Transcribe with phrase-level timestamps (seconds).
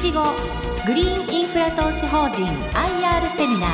[0.00, 0.22] ちご
[0.86, 3.70] グリーンインフラ投資法人 IR セミナー。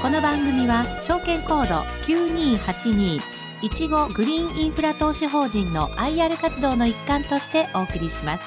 [0.00, 3.20] この番組は証券コード9282
[3.60, 8.44] いちごグリーンインフラ投資法人の IR 活動の一環としてお送りします。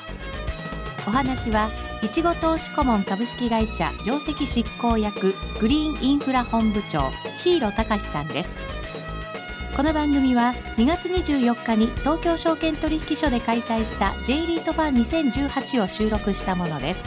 [1.07, 1.69] お話は
[2.01, 7.11] いちご投資顧問株式会社上席執行役グリーンインフラ本部長
[7.43, 8.78] 日色隆さんです。
[9.75, 17.03] この番組は2月24日に東京証券取引所で開催した J リートファン2018を収録したものです。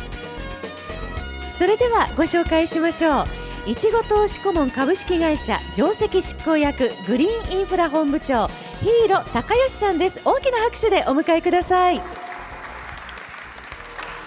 [1.59, 3.23] それではご紹介しましょ
[3.67, 3.71] う。
[3.71, 8.49] いちご投資顧問株式会社上席執行役グリーンインフラ本部長
[8.81, 10.21] ヒーロ高吉さんです。
[10.25, 12.01] 大きな拍手でお迎えください。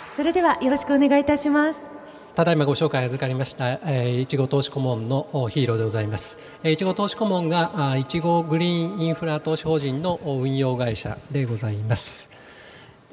[0.09, 1.94] それではよろしくお願いいたします。
[2.35, 6.37] ただいまご紹介預かりました、えー、いちご投資顧問のヒーローでございます。
[6.65, 12.34] いちご投資顧問がいちごグリーンインフラ投資法人の運用会社でございます。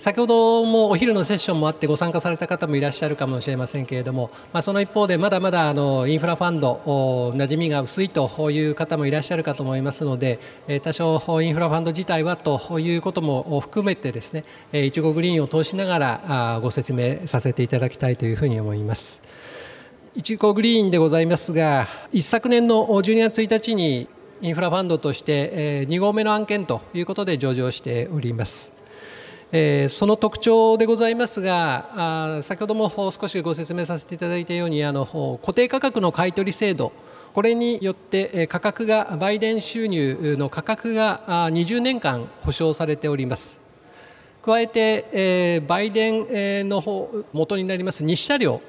[0.03, 10.41] 先ほどもお昼のセッションもあってご参加された方もいらっしゃるかもしれませんけれども、まあ、その一方でまだまだあのインフラファンド馴染みが薄いという方もいらっしゃるかと思いますので
[10.83, 19.23] 多少インフラファンド自体はということも含めてですねいちごグリーンを通しながらご説明させていただきたいというふうに思います。
[20.17, 24.09] いちごグリーンでございますが一昨年の12月1日に
[24.41, 28.82] インフラファンドとして2号目の案件ということで上場しております。
[29.55, 36.93] えー、その特徴でございますがあ先ほども少しご説明させていただいたようにあの固定価格の買取制度。
[37.35, 43.63] これによって価格が売電収入の価格が20年間保証されております。
[44.45, 48.61] 加えて、え、売電の方元になります日車両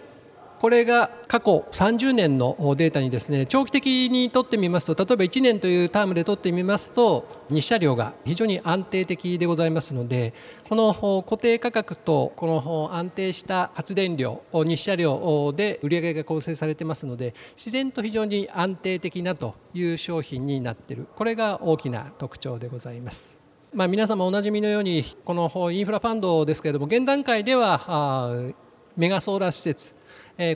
[0.64, 10.34] これが過去30年のデータにですね長期的にとってみますと例えば1年というタームでとってみますと日射量が非常に安定的でございますので
[10.70, 23.38] この固定価格とこの安定した発電量日射量で売上が構成されてますので自然と非常に安定的なという商品になっているこれが大きな特徴でございます。
[23.74, 28.54] まあ、皆様おなじみのようにこのインフラファンドですけれども現段階では
[28.96, 29.96] メガソーラー施設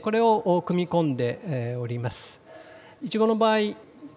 [0.02, 2.40] これを組み込んでおります。
[3.02, 3.58] いちごの場合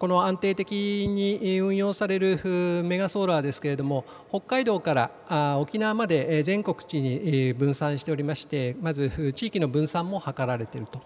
[0.02, 11.00] この安定的に運用されるメガソーラーですけれども北海道から沖縄まで全国地に分散しておりましてまず地域の分散も図られていると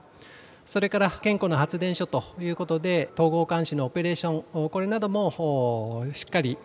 [0.65, 6.57] それから健康な発電所ということで統合監視のオペレーションこれなどもしっかり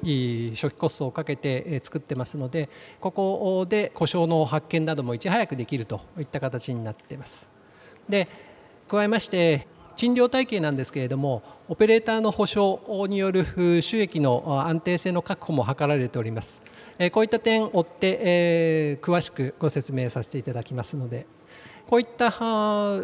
[0.56, 2.70] 初期コストをかけて作ってますので
[3.02, 7.51] ここで故障の発見などもいち早くできるといった形になっています。
[8.12, 8.28] で
[8.88, 16.62] 加えまして賃料体系なんですけれどもオペレーターの保証による収益の安定性の確保も図られております。
[17.12, 21.26] こういった点を追って、えー、詳しくご説明させていただきますので
[21.88, 22.28] こういった、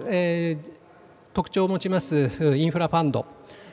[0.08, 0.58] えー、
[1.34, 3.26] 特徴を持ちますインフラファンド。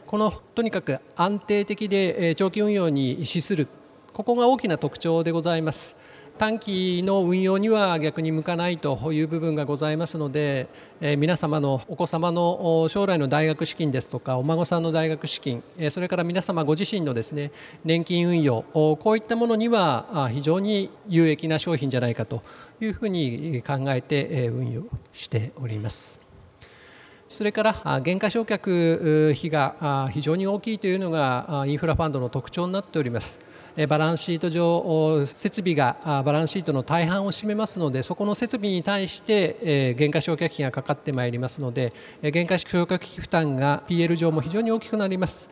[0.06, 3.68] このとにかく安定的で長期運用に資する。
[4.12, 5.96] ここが大きな特徴でございます。
[6.36, 10.66] 短期の運用には逆に向かないという部分がございますので、
[11.00, 17.52] え皆様のお子様の将来の大学資金ですとかお孫さんの大学資金えそれから皆様ご自身のですね
[17.84, 22.42] 年金運用こういったものには非常に有益な商品じゃないかと
[22.80, 26.18] いうふうに考えて運用しております。
[27.28, 33.38] それから減価償却費が非常に大きいというのがインフラファンドの特徴になっております。
[33.88, 41.92] バランスシート上設備がバランスシートの大半を占めますのでそこの設備に対して減価償却費がかかってまいりますので
[42.22, 45.50] 減価償却費負担が PL 上も非常に大きくなります。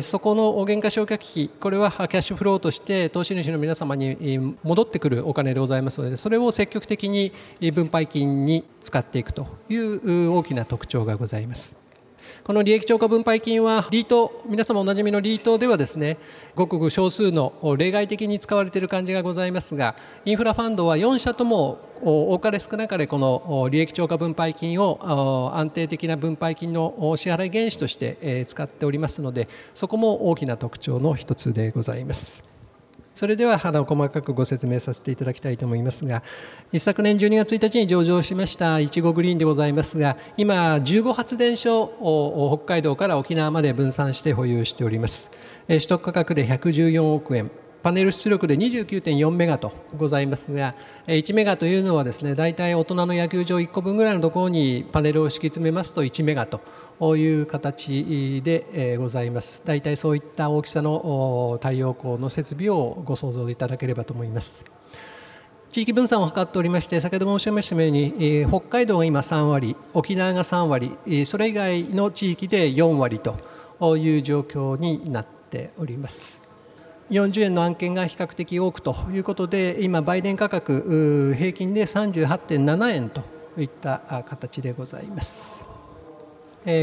[0.00, 7.32] そこの減価償却費これはキャッシュフローとして投資主の皆様に戻ってくるお金でございますのでそれを積極的に
[7.72, 11.85] 分配金に使っていくという大きな特徴がございます。
[12.44, 16.18] この利益超過分配金はリート皆様おなじみのリートではですね
[16.54, 32.55] ごくごく少数の例外的に使われている感じがございますがインフラファンドは4社とも多かれ少なかれこの利益超過分配金を安定的な分配金の支払い原資として使っておりますのでそこも大きな特徴の一つでございます。
[33.16, 36.22] それでは肌を細かくご説明させていただきたいと思いますが
[36.72, 45.30] 一昨年12月1日に上場しましたいちごグリーンでございますが今15発電所を北海道から沖縄まで分散して保有しております。
[45.68, 47.50] 取得価格で114億円。
[47.86, 50.74] パネル出力で29.4メガとございますが
[51.06, 59.62] 1メガというのはですね大体大人の野球場1個分ぐらいのところにパネルを敷き詰めますと1メガという形でございます。
[59.64, 64.64] 大体そういった大きさの太陽光の設備をご想像いただければと思います。
[65.70, 73.36] 地域分散を図っておりまして先ほど申し上げましたように北海道が今3割沖縄が3割それ以外の地域で4割と
[73.96, 76.45] いう状況になっております。
[77.10, 83.22] 40円の案件が比較的多くということで今売電価格平均で38.7円と
[83.56, 85.64] いった形でございます。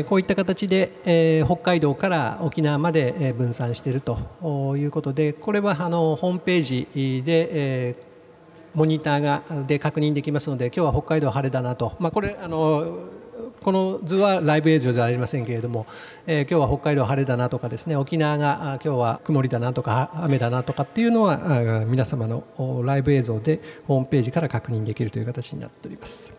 [0.07, 7.97] こういった形で北海道から沖縄まで分散しているということでこれはあのホームページで
[8.73, 13.09] モニターがで確認できますので今日は北海道晴れだなと、まあ、これあの
[13.63, 15.87] この図はライブ映像じゃありませんけれども、
[16.27, 22.43] えー、今日は北海道晴れだなとかですね沖縄が今日は曇りだなとか雨だなとかっていうのは皆様の
[22.83, 26.37] ライブ映像でホームページから確認できるという形になっております。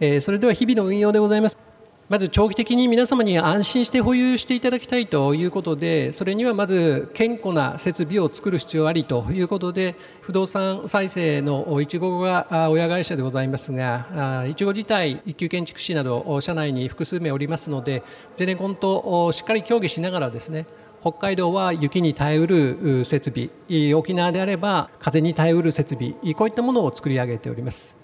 [0.00, 1.69] えー、それでは日々の運用でございます。
[2.10, 18.02] まず長期的に皆様に安心して保有していただきたいということでそれにはまず健康な設備を作る必要ありということで不動産再生のいちごが親会社でございますがいちご自体一級建築士など社内に複数名おりますので
[18.34, 20.66] ゼネコンとしっかり協議しながらですね
[21.02, 23.50] 北海道は雪に耐えうる設備
[23.94, 27.99] 沖縄であれば風に耐えうる設備こういったものを作り上げております。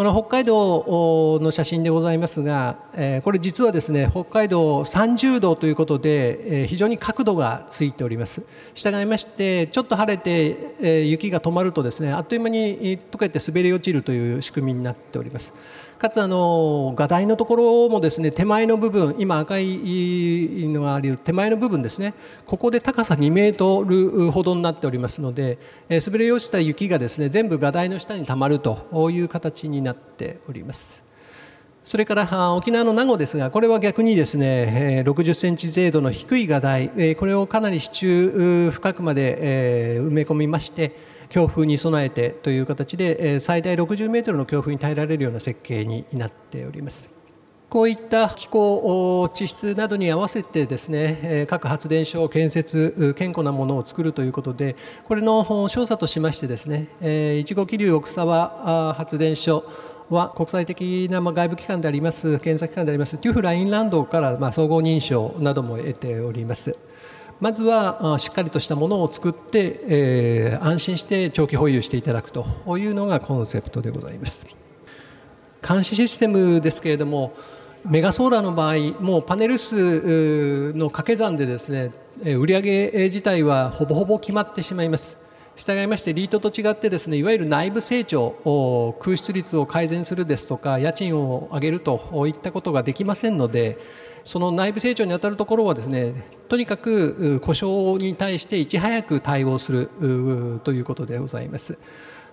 [0.00, 8.42] この北海道の写真でございますが、えこれ実はですね北海道30度ということで、え非常に角度がついております。
[8.74, 15.52] 従いましてちょっと晴れて、え雪が止まるとですねあっという間に溶けて滑り落ちるという仕組みになっております。
[16.00, 22.14] かつあの画題のところもですね手前の部分今赤いのがある手前の部分ですね
[22.46, 25.58] ここで高さ2メートルほどになっておりますので、
[25.90, 31.04] え滑り落ちた雪がですね全部画題の下にたまるという形になっております。
[31.84, 40.96] それから沖縄の名護ですがこれは逆にですね60センチ程度の低い画題これをかなり支柱深くまで埋め込みまして
[41.30, 47.10] 強風に備えてという形で最大60メートルの強風に耐えられるような設計になっております。
[47.70, 54.74] こういった気候地質などに合わせてですね各発電所を建設健康なものを作るということで
[55.04, 59.64] これの調査としましてですねいちご気流奥沢発電所
[60.10, 66.76] は国際的な外部機関であります検査機関でありますテュフラインランドから総合認証なども得ております。
[67.40, 72.44] まずはしっかりとしたものを作って、えー、安心して長期保有していただくと
[72.78, 74.46] いうのがコンセプトでございます。
[75.66, 77.34] 監視システムですけれども
[77.84, 81.92] メガソーラーの場合もうパネル数の掛け算でですね
[82.22, 85.16] 売上自体はほぼほぼ決まってしまいます。
[85.56, 93.78] 従いましてリートと違ってですねいわゆる内部成長空室率を改善するですとか家賃を上げるといったことができませんので
[94.24, 96.14] その内部成長にあたるところはですね
[96.48, 101.78] とにかく故障に対していち早く対応するということでございます。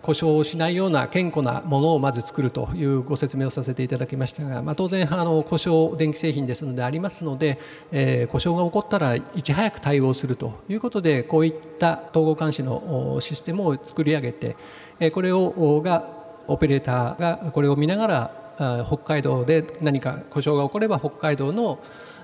[0.01, 7.59] 故障をしないような健康なものをまず作るというご説明をさせていただきましたが、まあ、当然あの故障電気製品ですのでありますので、
[7.91, 14.55] えー、故障が起こったらいち早く対応するということでこういった統合監視のシステムを作り上げて
[14.99, 16.07] えこれをが
[16.47, 21.79] オペレーターがこれを見ながら北海道で何か故障が起これば北海道の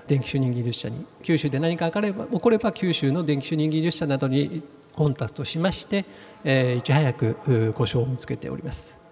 [0.06, 4.62] 電気主任技術者に九州で何か起これば九州の電気主任技術者などに
[4.94, 6.04] コンタクトしまして、
[6.44, 9.04] えー、いち早く故障を見つけております。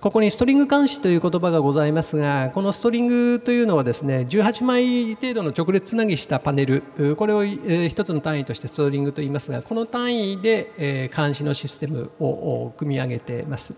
[0.00, 6.84] ここにストリング監視という言葉がございますがこのストリングというのはですね18枚程度の直列つなぎしたパネル
[7.16, 13.74] これを一つの単位としてストリングと言いますがこの単位で監視のシステムを組み上げています。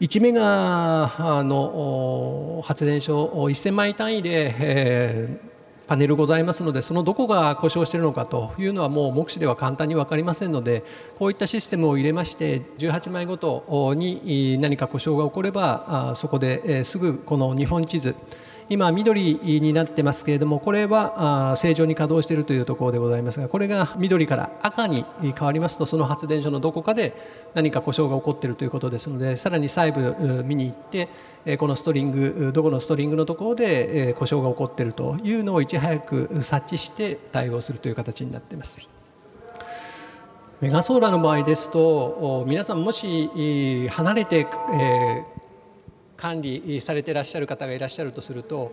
[0.00, 5.40] 1メガの発電所1000枚単位で、
[5.86, 10.84] パネルございますのでそのどこが故障しているのかというのはもう目視では簡単に分かりませんので
[11.18, 18.16] こういったシステムを入れまして18枚ごとに何か故障が起こればそこですぐこの日本地図
[18.68, 27.14] 今緑になってますけれどもこれは正常に稼働しているというところでございますがこれが緑から赤に変わりますとその発電所のどこかで
[27.54, 31.08] 何か故障が起こっているということですのでさらに細部見に行って
[31.58, 38.80] このストリングどこのストリングのところで故障が起こっているというのをいち早く察知して対応するという形になっています。
[40.60, 45.35] メガソーラーの場合ですと皆さんもし離れて、え
[46.16, 48.72] 管理されていらっしゃる方がいらっしゃるとすると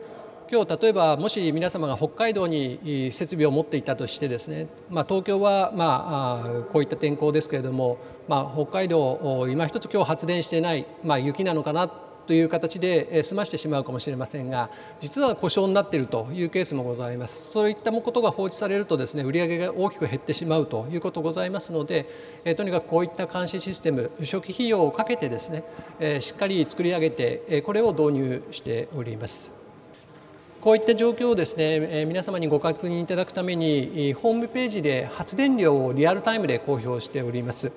[0.51, 7.97] 今日例えばもし皆様が北海道に設備を持っていたとしてですね、まあ、東京はまあこういった天候ですけれども、
[8.27, 11.91] まあ、北海道今一つ今日発電してない、まあ、雪なのかな
[12.25, 22.08] という形で済ましてしまうかもしれませんが実は故障になっているというケースもございますそういったことが放置されるとですね売上が大きく減ってしまうということございますので、
[22.46, 25.63] えとにかくこういった監視システム初期費用をかけてですね、
[26.00, 29.51] えしっかり作り上げてこれを導入しております。
[30.62, 37.72] こういった状況をですね皆様にご確認いただくためにホームページで発電量をリアルタイムで公表しております。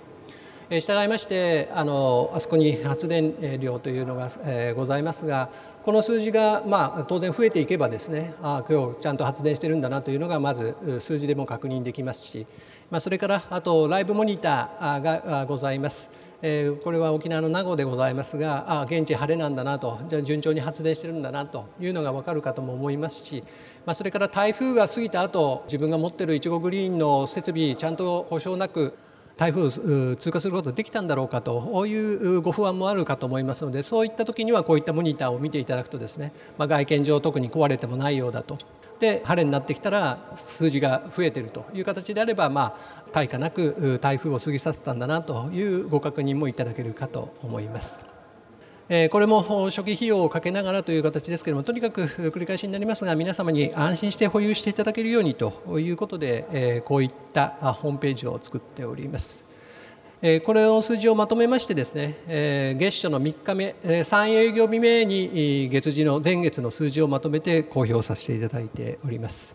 [0.68, 5.48] 従いましてあのあそこに発電量というのが、え、ございますが
[5.84, 12.48] この数字が、まあ、当然増えていけばですねあ今日ちゃんと発電してるんだなというのがまず数字でも確認できますし、
[12.90, 16.10] まあ、それからあとライブモニターがございます。
[16.42, 23.42] え、これは沖縄の名護でございますがあ現地晴れなんだなとじゃあ順調に発電してるんだなというのが分かるかとも思いますし、
[23.86, 28.98] ま、それから台風が過ぎた後自分が持ってるいちごグリーンの設備ちゃんと故障なく
[29.36, 38.58] 台風通過することできたんだろうかというご不安もあるかと思いますのでそういった時にはこういったモニターを見ていただくとですね、まあ、外見上特に壊れてもないようだと
[38.98, 48.15] で晴れになってきたら数字が増えているという形であればまあ対価なく台風を過ぎさせたんだなというご確認もいただけるかと思います。
[49.10, 59.44] これも初期費用をかけながらという形ですけれどもとにかく繰り返しになりますが皆様に安心して保有していただけるようにということでこういったホームページを作っております。
[60.44, 62.16] これを数字をまとめましてですね
[62.78, 69.54] 月初の3日目3営業日目に月次の前月の数字をまとめて公表させていただいております。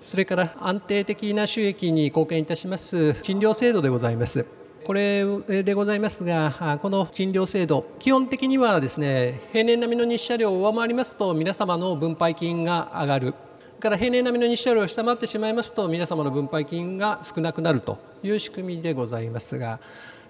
[0.00, 4.65] それから安定的な収益に貢献いたします賃料制度でございます。
[4.86, 5.24] これ
[5.64, 13.34] でございますが、この賃料制度、基本的にはですね、平年並みの日射量を上回りますと、皆様の分配金が上がる。
[13.80, 19.80] から平年並みの日射量を下回ってしまいますと、皆様の分配金が少なくなるという仕組みでございますが、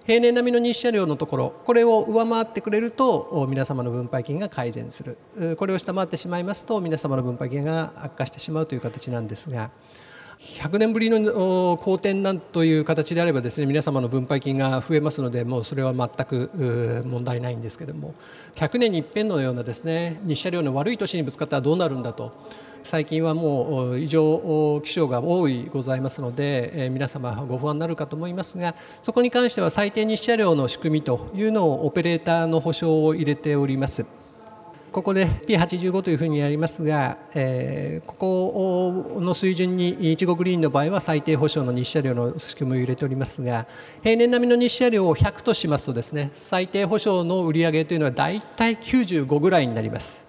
[0.07, 5.19] 平年並みの日射量のところ、これを上回ってくれると、皆様の分配金が改善する。
[5.57, 9.69] これを下回ってしまいますと、皆様の分配金が悪化してしまうという形なんですが、
[10.39, 18.13] 100年ぶりの好転なんという形であればですね皆様の分配金が増えますのでもうそれは全く問題ないんですけども
[18.53, 22.33] 100年に一遍のようなですね日射量の悪い年にぶつかったらどうなるんだと
[22.83, 34.05] 最近はもう異常気象が多いございますので皆様ご不安になるかと思いますがそこに関しては最低日射量の仕組みというのをオペレーターの保証を入れております。
[34.97, 43.67] ここで P85 というふうにやりますが、えー、ここの水準にいちごグリーンの場合は最低保証の日射量の仕組みを入れておりますが
[44.01, 50.25] 平年並みの日射量を100としますとですね最低保証の売り上げというのは大体95ぐらいになります。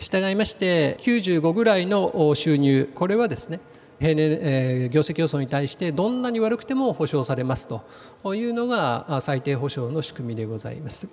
[0.00, 3.60] 従いまして95ぐらいの収入これはですね
[4.00, 11.06] 平年、えー、業績予想に対してどんなに悪くても保証されますというのが最低保証の仕組みでございます。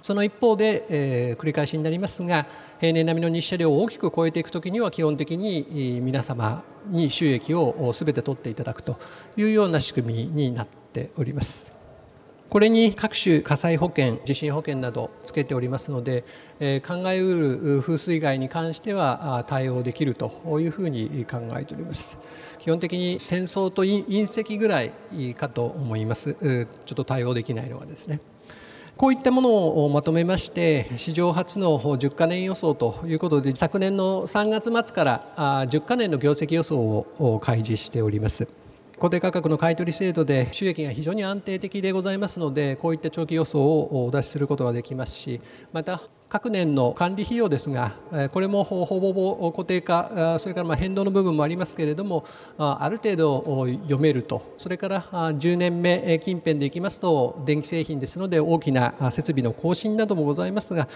[0.00, 2.46] その一方で、えー、繰り返しになりますが
[2.80, 8.98] 平年並みの日射量を大きく超えていくときには基本的に皆様に収益をすべて取っていただくと
[9.36, 11.78] いうような仕組みになっております。
[12.48, 16.24] これに各種火災保険、地震保険などつけておりますので、
[16.60, 22.18] えー、考えうる風水害に関しては対応できるというふうに考えております。
[22.58, 24.92] 基本的に戦争と隕石ぐらい
[25.36, 26.34] かと思います。
[26.34, 28.20] ちょっと対応できないのはですね。
[28.98, 38.48] こういったものをまとめまして史上初の10カ年予想ということで昨年の3月末から10カ年の業績予想を開示しております。
[38.96, 45.40] 固定価格の買取制度で収益が非常に安定的でございますのでこういった長期予想をお出しすることができますし
[45.72, 47.92] また各年の管理費用ですが
[48.32, 52.24] これもほぼほぼ固定化それからま変動の部分もありますけれども
[52.58, 60.86] ある程度読めるとそれから10年目近辺でいきますと電気製品ですので大きな設備の更新などもございますが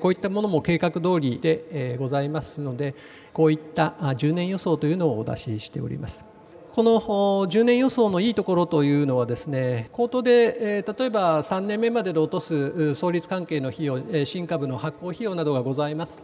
[0.00, 2.94] こういったものも計画通りでございますので
[3.32, 6.31] こういった10年予想というのをお出ししております。
[6.74, 16.22] この10年予想のいいところというのはですね口頭で、え例えば3年目までで落とす創立関係の費用新株の発行費用などがございます、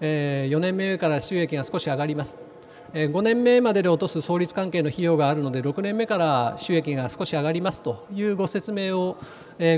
[0.00, 2.51] え4年目から収益が少し上がります。
[2.92, 9.16] 5年目までで落とす創立関係の費用があるので6年目から収益が少し上がりますというご説明を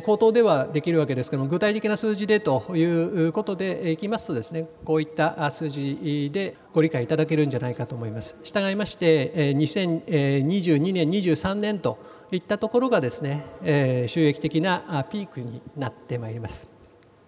[0.05, 8.37] 口頭ではできるわけですけども具体的な数字でということでいきますとですねこういった数字でご理解いただけるんじゃないかと思います。
[8.43, 11.99] 従いまして2022年23年と
[12.33, 16.67] いったところがですね収益的なピークになってまいります。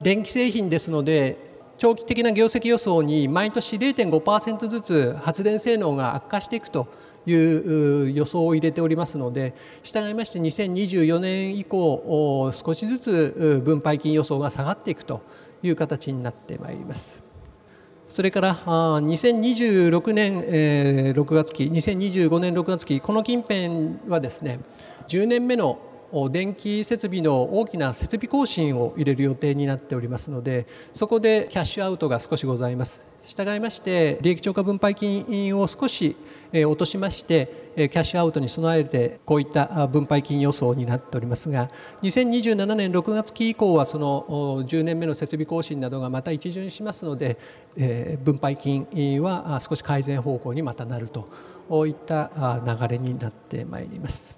[0.02, 6.88] 電気製品ですので長期的な業績予想に毎年0.5%ずつ発電性能が悪化していくと
[7.26, 15.23] いう予想を入れておりますので従いまして2024年以降少しずつ分配金予想が下がっていくと
[15.62, 17.25] いう形になってまいります。
[18.09, 20.40] それから2026年
[21.12, 24.61] 6月期2025年6月期この近辺はですね
[25.09, 25.78] 10年目の
[26.31, 36.17] 電気設備の大きな設備更新を入れる予定になっておりますのでそこでキャッシュアウトが少しございます従いまして利益超過分配金を少し
[36.53, 41.69] 落としましてキャッシュアウトに備えてこういった分配金予想になっておりますが
[42.03, 47.37] 2027年6月期以降はその10年目の設備更新などがまた一巡しますので
[48.23, 48.87] 分配金
[49.21, 51.29] は少し改善方向にまたなると
[51.87, 52.31] いった
[52.65, 54.37] 流れになってまいります。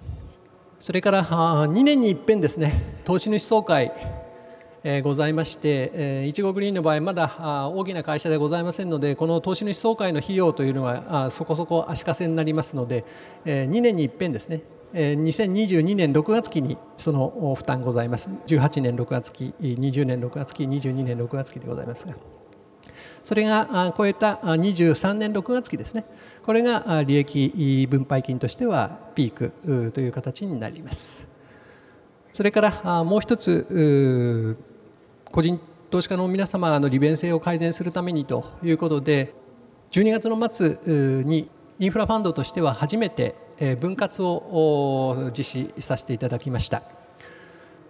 [0.79, 3.01] それから2年に一遍ですね。
[3.03, 3.91] 投資主総会
[4.83, 13.03] えございましてえいちごグリーンの場合まだ大きな会社でございませんのでこの投資主総会の費用というのはそこそこ足かせになりますので
[13.43, 14.61] え2年に一遍ですね。
[14.93, 18.29] 2022年6月期にその負担ございます。
[18.47, 22.38] 18年6月期20年6月期22年6月期でございますが。
[23.23, 26.05] それが超えた23年6月期ですね
[26.43, 31.27] これが利益分配金としてはピークという形になります
[32.33, 34.55] それからもう一つ
[35.31, 35.59] 個人
[35.89, 39.33] 投資家の皆様の利便性を改善するためにということで
[39.91, 41.49] 12月の末に
[41.79, 43.35] インフラファンドとしては初めて
[43.79, 46.98] 分割を実施させていただきました。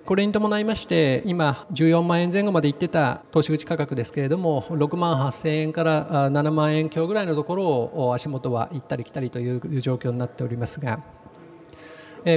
[0.10, 11.04] これに伴いまして今14万円前後までいってた投資口価格ですけれども6万8000円から7万円強ぐらいのところを足元は行ったり来たりという状況になっておりますが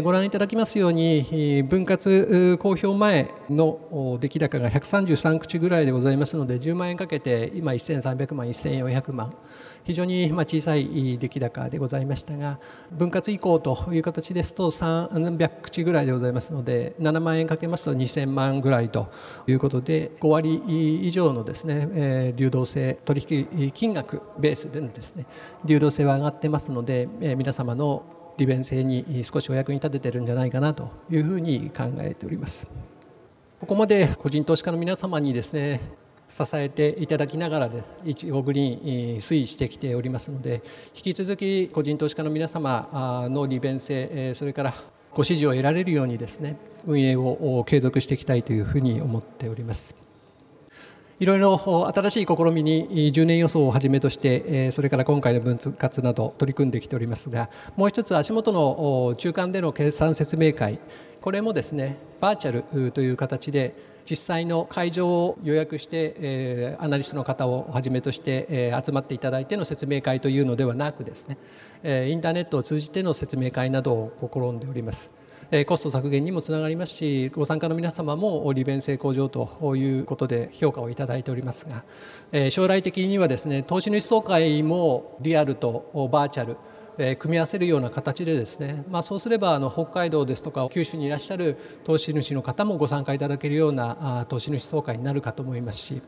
[0.03, 9.35] ご覧いただきますように分割公表前の出来高が133口ぐらいでございますので10万円かけて今1300万1400万。
[9.85, 12.61] 非常に小さい出来高でございましたが
[12.93, 19.11] 分割以降という形ですと300口ぐらいでございますので7万円かけますと2000万ぐらいと
[19.49, 20.63] いうことで5割
[21.03, 25.27] 以上のですね流動性取引金額ベースでのですね
[25.65, 28.05] 流動性は上がってますので皆様の
[28.37, 32.67] 利便性に少しお役に立ててるんじゃないかなというふうに考えております。
[33.61, 35.81] ここまで個人投資家の皆様にですね
[36.29, 40.63] 支えていただきながらでいちごグリーン推移してきておりますので
[40.97, 44.75] 引き続き個人投資家の皆様の利便性それから
[45.13, 50.12] ご支持を得られるようにですね運営を継続していきたいというふうに思っております。
[51.23, 51.57] いろいろ
[51.95, 60.81] 新しい試みに10年予想をはじめとしてそれから今回の分割など取り組んできておりますがもう一つ足元の中間での決算説明会
[61.21, 71.39] これもですねバーチャルという形で実際の会場を予約して、アナリストの方をはじめとして、集まっていただいての説明会というのではなくですね、
[72.09, 75.22] インターネットを通じての説明会などを試んでおります。
[75.67, 81.67] コスト削減にもつながりますしご参加の皆様も利便性向上ということで評価をいただいております
[82.33, 86.57] が将来的にはですね投資主総会もリアルとバーチャル
[87.19, 96.01] 組み合わせるような形でですね、まあ、そうすればあの北海道ですとか九州にいらっしゃる投資主の方もご参加いただけるような投資主総会になるかと思いますし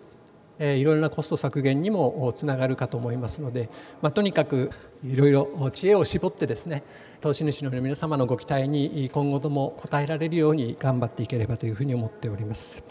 [0.58, 3.68] いろいろなコスト削減にもつながるかと思いますので、
[4.02, 4.70] まあ、とにかく
[5.04, 6.84] いろいろ知恵を絞ってですね
[7.20, 12.84] 投資主の皆様のご期待に今後とも応えられるように頑張っていければというふうに思っております。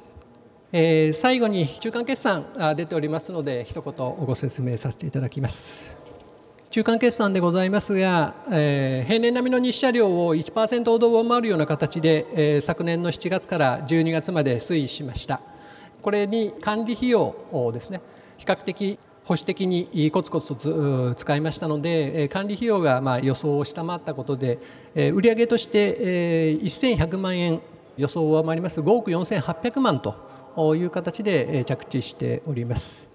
[0.76, 3.93] えー、最後に中間決算出ておりますので一言
[4.26, 5.95] ご説明させていただきます。
[6.71, 15.52] 中間決算でございますが、えー、平年並みの日射量を1%ほど上回るような形で、えー、昨年の7月から12月まで推移しました。
[16.03, 18.01] これに管理費用をですね
[18.37, 24.59] 比較的保守的にコツコツと使いましたので管理費用がま予想を下回ったことで
[24.95, 27.61] 売上として1100万円
[27.95, 33.07] 予想を上回ります5億4800万という形で着地しております。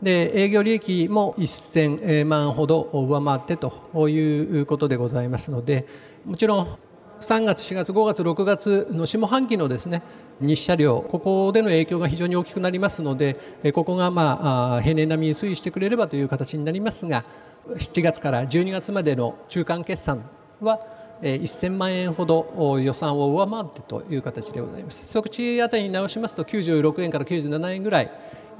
[0.00, 5.86] で営業利益も1000万ほど上回ってということでございますので
[6.24, 6.78] もちろん
[7.20, 10.02] 3月4月5月6月の下半期のですね
[10.40, 13.36] 日射量ここでの影響が非常に大きくなりますので
[13.74, 17.24] ここがまあ平年並みに推移してくれればという形になりますが
[17.68, 20.22] 7月から12月までの中間決算
[20.60, 20.80] は
[21.22, 25.08] 1000万円ほど予算を上回ってという形でございます。
[25.08, 28.10] 即地当たりに直しますと96円から97円ぐらい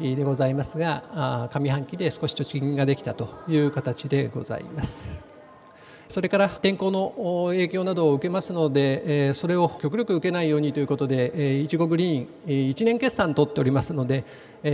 [0.01, 5.38] でございますが上半期で少し貯金ができたという形でございます。
[6.09, 14.25] それから天候の影響などを受けますのでそれを極力受けないようにということでいちごグリーン1年決算取っておりますので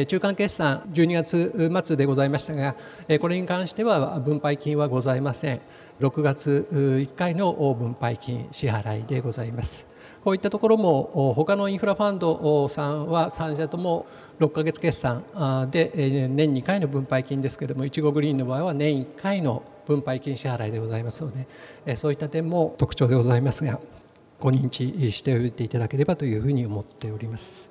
[0.06, 2.76] 中間決算12月末でございましたが
[3.20, 5.60] これに関しては分配金はございません。
[6.00, 9.86] 6月1回の分配金支払いでございます。
[10.24, 14.06] こういったところも他のインフラファンドさんは3社とも
[14.40, 15.24] 6か月決算
[15.70, 21.32] で年2回の分配金ですけれどもいちごグリーンの場合は年1回の分配金支払いでございますの
[21.84, 23.78] でそういった点も特徴でございますが
[24.40, 27.70] ご認知しておいていただければというふうに思っております。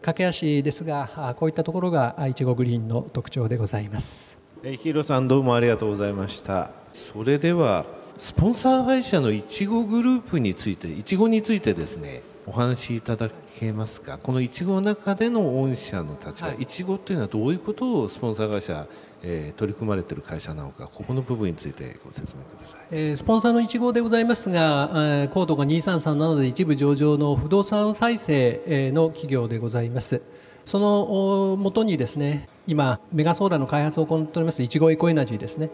[0.00, 4.36] 駆け足ですがこういったところがいちごグリーンの特徴でございます。
[4.62, 6.72] ヒーローさんどうもありがとうございました。
[6.92, 7.86] それでは
[8.18, 14.18] スポンサー会社のいちごグループについていちごについてですねお話しいただけますか？
[14.18, 18.86] このいちごの中での御社の立場いちごというのはどういうことをスポンサー会社、
[19.22, 30.22] え、取り組まれている会社なのかここの部分についてご説明ください、えー、スポンサーのいちごでございますが、えー、コードが2337で一部上場の不動産再生の企業でございます。
[30.64, 35.70] そのもとにですね今メガソーラーの開発を行っておりますいちごエコエナジーですね。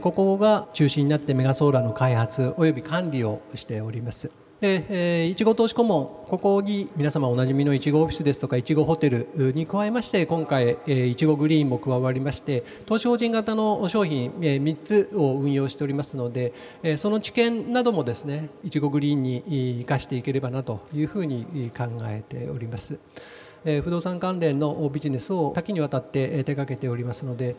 [0.00, 4.30] ここが中心になってメガソーラーの開発および管理をしております。
[4.60, 16.52] で、えいちご投資顧問ここに皆様おなじみのいちごオフィスですとかいちごホテルに加えまして今回いちごグリーンも加わりまして投資法人型の商品3つを運用しておりますので
[16.98, 22.98] その知見などもですねいちごグリーンに生かしていければなというふうに考えております。
[23.62, 27.56] 不動産関連のビジネスを多岐にわたって手掛けておりますので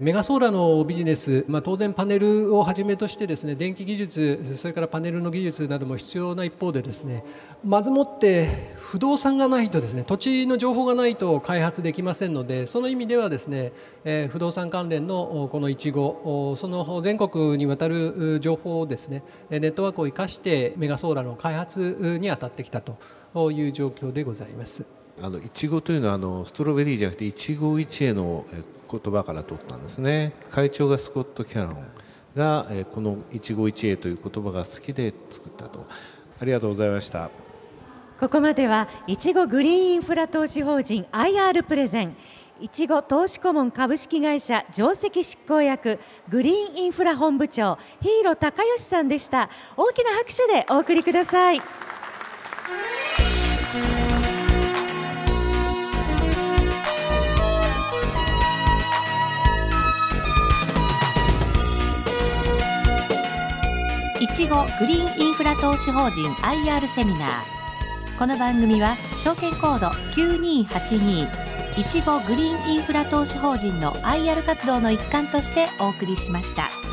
[0.00, 7.22] メガソーラーのビジネス、まあ、当然パネルをはじめとしてですね電気技術それからパネルの技術なども必要な一方でですね
[7.62, 24.99] まずもって不動産がないとですね土地の情報がないと開発できませんのでその意味ではですね、えー、不動産関連のこのいちごその全国にわたる情報をですねネットワークを生かしてメガソーラーの開発に当たってきたという状況でございます。
[25.22, 28.46] あのいちごというのはあのストロベリーじゃなくていちご一会の
[28.90, 30.32] 言葉から取ったんですね。
[30.50, 31.86] 会長がスコット・キャロン
[32.34, 35.86] がこの一期一会という言葉が好きで作ったと。
[36.40, 37.30] ありがとうございました。
[38.18, 42.16] ここまではいちごグリーンインフラ投資法人 IR プレゼン。
[42.60, 49.48] いちご投資顧問株式会社上席執行役グリーンインフラ本部長ヒーロー高義さんでした。
[49.76, 51.60] 大きな拍手でお送りください。
[64.34, 76.89] ちごグリーンインフラ投資法人 IR セミナーこの番組は証券コード9282いちごグリーンインフラ投資法人の IR 活動の一環としてお送りしました。